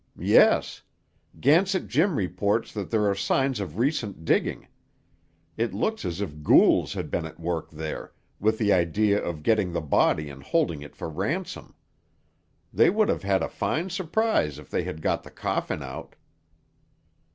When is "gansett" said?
1.39-1.87